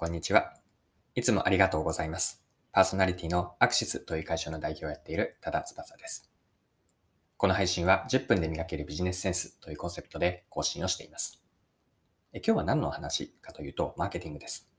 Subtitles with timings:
[0.00, 0.54] こんにちは。
[1.14, 2.42] いつもありがとうございます。
[2.72, 6.30] パーソナリティのアクシスという会社の代表をやっている多田翼です。
[7.36, 11.44] この配信は10分で磨けるビジネスセンスというコンセプトで更新をしています。
[12.32, 14.70] え今日は何の話かというと、マーケティングです。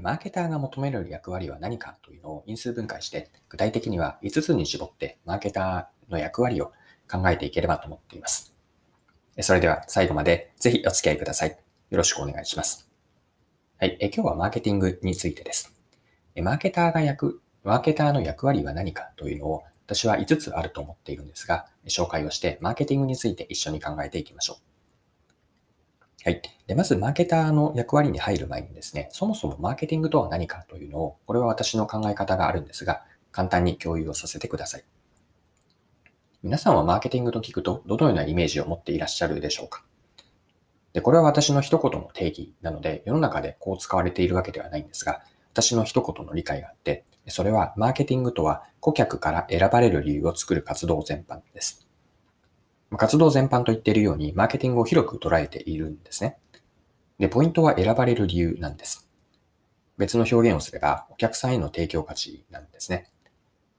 [0.00, 6.66] マーケターが求める役割は何かというのを因数分解して、具体的には5つに絞ってマーケターの役割を
[7.10, 8.54] 考えていければと思っています。
[9.40, 11.58] それでは最後までぜひお付き合いください。
[11.90, 12.91] よろしくお願いします。
[13.82, 13.96] はい。
[13.98, 15.74] え今日はマーケティングについてです。
[16.36, 26.30] マーケターが役、マーケターの役割は何かというのを私は5つあると思っているんですが、紹介をしてマーケティングについて一緒に考えていきましょう。
[26.30, 26.40] はい。
[26.68, 33.02] で、まずマーケターの役割に入る前にですね、そもそもマーケティングとは何かというのを、これは私の考え方があるんですが、
[33.32, 34.84] 簡単に共有をさせてください。
[36.44, 39.82] 皆さんはマーケティングと聞くと、どのようなイメージを持っていらっしゃるでしょうか？
[40.92, 51.86] で、これは私の一言の定義なので、世の中でこう使われているわけではないんですが、私の一言の理解があって、それはマーケティングとは顧客から選ばれる理由を作る活動全般です。
[52.96, 56.36] 活動全般と言っているように、マーケティングを広く捉えているんですね。
[57.18, 59.08] で、ポイントは選ばれる理由なんです。
[59.96, 63.08] 別の表現をすれば、お客さんへの提供価値なんですね。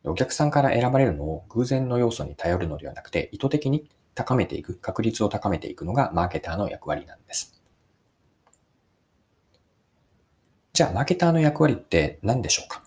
[0.03, 7.61] お客さんから選ばれるのを偶然の要素に頼るのではなくて、意図的に高めていく、確率を高めていくのがマーケターの役割なんです。
[10.73, 12.83] じゃあ、マーケターの役割って何でしょうか？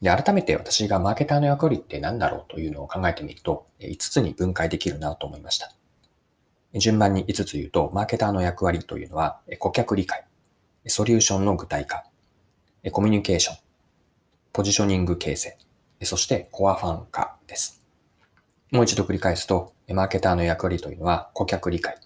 [0.00, 5.72] で、改めて私がマーケターの役割って何だろうというのを考えてみると、5つに分解できるなと思いました。
[6.74, 10.24] 順番に5つ言うと、マーケターの役割というのは、顧客理解、
[10.86, 12.04] ソリューションの具体化、
[12.92, 13.56] コミュニケーション、
[14.52, 15.58] ポジショニング形成、
[16.04, 17.77] そしてコアファン化です。
[18.70, 21.96] もう一度繰り返すと、マーケターの役割というのは、顧客理解、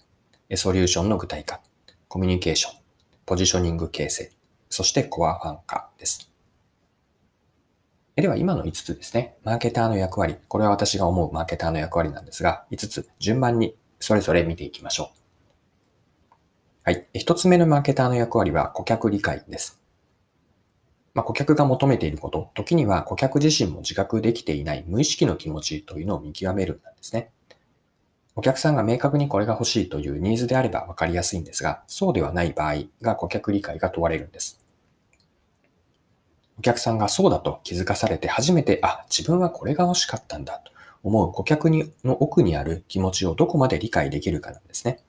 [0.55, 1.61] ソリューションの具体化、
[2.07, 2.73] コミュニケーション、
[3.25, 4.31] ポジショニング形成、
[4.69, 6.31] そしてコアファン化です。
[8.15, 9.35] では、今の5つですね。
[9.43, 10.37] マーケターの役割。
[10.47, 15.23] これは私が思うマーケターの役割なんですが、5つ順番にそれぞれ見ていきましょう。
[16.85, 17.07] はい。
[17.13, 19.82] 1つ目のマーケターの役割は顧客理解です。
[21.13, 27.29] まあ、顧客が求めていること、時には顧客自身も自覚できていない無意識の気持ちというのを見極めるんですね。
[28.35, 34.59] お客さんが明確にこれが欲しいというニーズであれば分かりやすいんですが、そうではない場合が顧客理解が問われるんです。
[36.57, 40.71] お客さんがそうだと気づかされて初めて、あ、自分はこれが欲しかったんだと
[41.03, 44.99] 思う顧客の奥にある気持ちをどこまで理解できるかなんですね。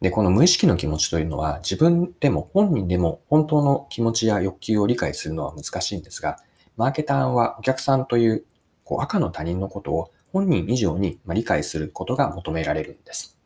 [0.00, 6.38] で、この無意識の気持ちというのは自分でも本人でも本当の気持ちや欲求を理解するのは難しいんですが、
[6.76, 8.44] マーケターはお客さんという
[8.84, 13.38] こう赤の他人のことを本人以上に理解することが求められるんです。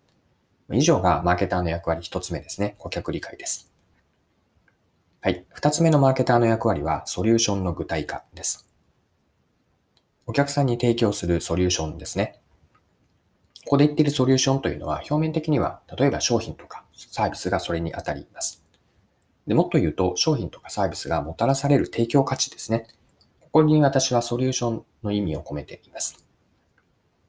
[0.72, 2.74] 以上がマーケターの役割一つ目ですね。
[2.78, 3.70] 顧客理解です。
[5.20, 5.44] はい。
[5.50, 8.68] 二つ目のマーケターの役割はソリューションの具体化です。
[10.26, 12.39] お客さんに提供するソリューションですね。
[13.64, 18.64] ここで言っているソリューションというのは表面的には例えば商品とかサービスがそれに当たります。
[19.46, 22.86] でもっと言うと商品とかサービスがもたらされる提供価値ですね。
[23.40, 26.24] ここに私はソリューションの意味を込めています。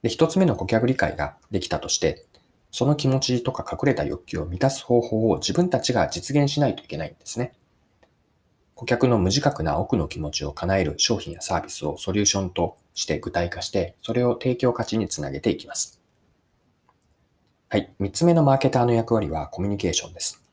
[0.03, 2.25] で、一つ目の顧客理解ができたとして、
[2.71, 7.53] その気持ちとか隠れた欲求を満たす方法を自分たちが実現しないといけないんですね。
[8.75, 16.00] 顧客の無自覚な奥の気持ちを叶える商品やサービスをソリューションとして具体化して、それを提供価値につなげていきます。
[17.73, 17.89] はい。
[17.99, 20.43] 三つ目のマーケターの役割はコミュニケーションです。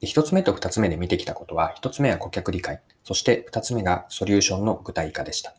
[0.00, 5.56] 一つ目と二つ目で見てきたことは、一つ目は顧客理解、そして二つ目がソリューションの具体化でした。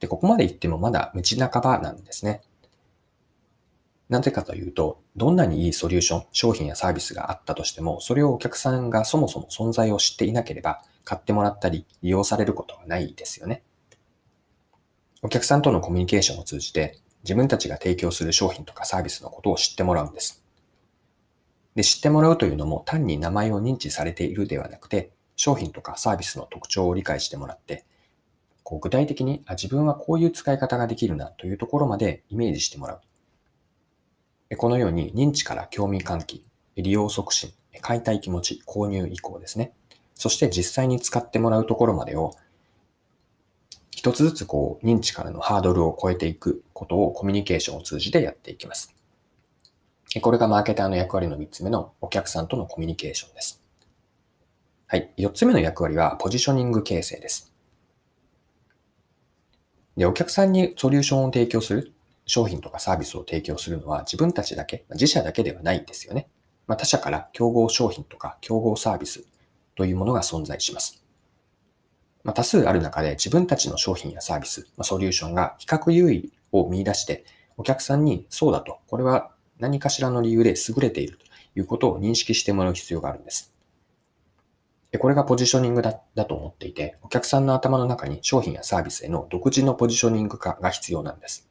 [0.00, 2.42] で、ここまで言ってもまだ道半ばなんですね。
[4.08, 13.62] なぜかというと、どんなにいいソリューション、商品やサービスがあったとしても、それをお客さんがそもそも存在を知っていなければ、買ってもらったり、利用されることはないですよね。
[15.22, 20.44] お客さんとのコミュニケーションを通じて、自分たちが提供する商品とかサービスのことを知ってもらうんです。
[21.74, 27.84] で、知ってもらうというのも単に名前を認知されているではなくて、商品とかサービスの特徴を理解してもらって、
[28.62, 33.00] こう具体的にあ自分はこういう使い方ができるなというところまでイメージしてもら
[34.50, 34.56] う。
[34.56, 36.44] このように認知から興味喚起、
[36.76, 39.72] 利用促進、買いたい気持ち、購入意向ですね。
[40.14, 42.32] そして実際に使ってもらうところまでを
[44.06, 48.94] 一つずつこう認知からのハードルを超えていくことをコミュニケーションを通じてやっていきます。
[50.22, 53.60] これがマーケターの役割の3つ目のお客さんとのコミュニケーションです。
[54.86, 55.10] はい。
[55.18, 57.52] 4つ目の役割はポジショニング形成です。
[59.96, 61.92] で、お客さんにソリューションを提供する、
[62.26, 66.28] 商品とかサービスを提供するのは自分たちだけ、自社だけではないんですよね。
[66.68, 69.24] まあ、他社から競合商品とか競合サービス
[69.74, 71.05] というものが存在します。
[72.26, 77.24] まあ、多数ある中で自分たちの商品やサービス、まあ、ソリューションが比較優位を見出して、
[77.56, 79.30] お客さんにそうだと、これは
[79.60, 81.24] 何かしらの理由で優れていると
[81.54, 83.54] いうことを認識してもらう必要があるんです。
[84.98, 91.48] これがポジショニングだだと思っていて、お客さんの頭の中に商品やサービスへの独自のポジショニング化が必要なんです。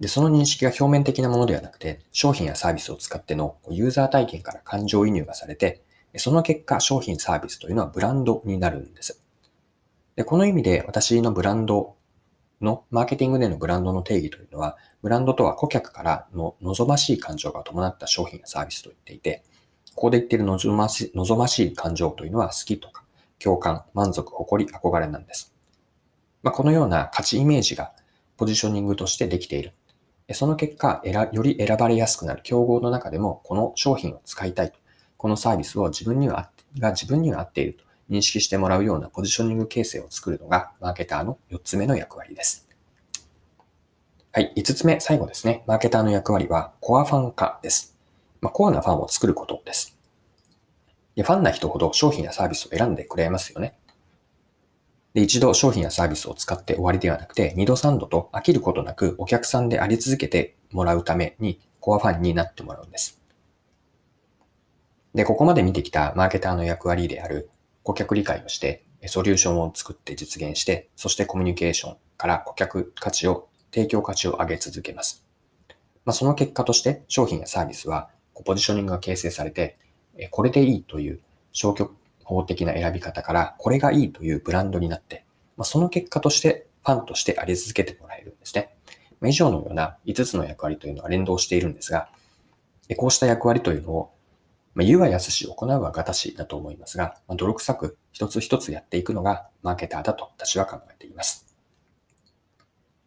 [0.00, 5.82] で、その認識が表面的なものではなくて、商品やサービスを使ってのユーザー体験から感情移入がされて、
[6.18, 9.20] その結果、商品サービスというのはブランドになるんです。
[10.16, 11.96] でこの意味で私のブランド
[12.60, 19.42] の、マーケティングでのブランドの定義というのは、ブランドとは顧客からの望ましい感情が伴った商品やサービスと言っていて、
[19.94, 23.04] ここで言っている望まし望ましい感情というのは好きとか、
[23.38, 25.54] 共感、満足、誇り、憧れなんです。
[26.42, 27.92] まあ、このような価値イメージが
[28.36, 29.72] ポジショニングとしてできている。
[30.32, 34.78] その結果、より選ばれやすくなる競合の中でも、この商品を使いたいと。
[35.24, 42.68] このサービスを自分にはが自分には合っていると認識してもらうようなポジショニング形成を作るのが、マーケターの4つ目の役割です。
[44.32, 45.64] はい、5つ目、最後ですね。
[45.66, 47.96] マーケターの役割は、コアファン化です。
[48.42, 49.96] まあ、コアなファンを作ることです。
[51.16, 53.78] でファンな人ほど商品やサービスを選んでくれますよね。
[55.14, 63.23] で、一度商品やサービスを使って終わりではなくて、二度三度と飽きることなくお客さんであり続けてもらうために、コアファンになってもらうんです。
[65.14, 67.48] で、ここまで見てきたマーケターの役割である
[67.82, 75.24] 顧客理解をして、ソリューションを作って実現して、そしてコミュニケーションから顧客価値を、提供価値を上げ続けます。
[76.04, 78.10] まあ、その結果として商品やサービスは
[78.44, 79.78] ポジショニングが形成されて、
[80.30, 81.20] これでいいという
[81.52, 81.94] 消極
[82.24, 85.24] 法的な選び方から、これがいいというブランドになって、
[85.56, 88.76] まあ、その結果としてファンとしてあり続けてもらえるんですね。
[89.20, 92.08] ま、以上のような5つの役割というのは連動しているんですが、
[92.96, 94.13] こうした役割というのを、
[94.74, 101.54] まあ、言うは安し、行うはがたしだと思いますが、まあ、泥臭く一つ一つやっていくのがマーケターだと私は考えています。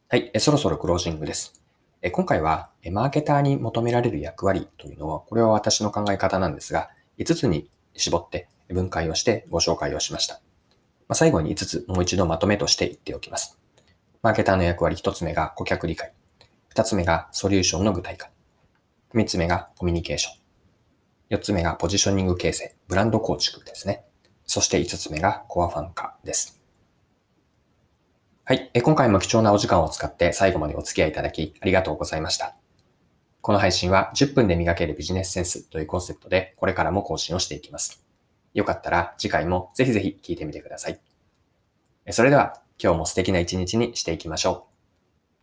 [0.09, 1.61] はい、えそろそろクロージングです。
[2.01, 10.35] え今回は、マーケターに求められる役割というのは、これは私の考え方なんですが、5つに絞って分解をしてご紹介をしました。
[10.35, 13.57] まあ、最後に5つもう一度まとめとして言っておきます。
[14.21, 16.13] マーケターの役割1つ目が顧客理解。
[16.73, 18.29] 2つ目がソリューションの具体化。
[19.13, 20.46] 3つ目がコミュニケーション。
[21.29, 24.05] 4つ目がポジショニング形成、ブランド構築ですね。
[24.45, 26.61] そして5つ目がコアファン化です。
[28.45, 28.71] はい。
[28.81, 32.55] 今回も貴重なお時間を使って最後までお付き合いいただきありがとうございました。
[33.41, 38.03] この配信は10分で磨けるビジネスセンスというコンセプトでこれからも更新をしていきます。
[38.53, 40.99] よかったら次回もぜひぜひ聞いてみてください。
[42.11, 44.76] それでは今日も素敵な一日にしていきましょう。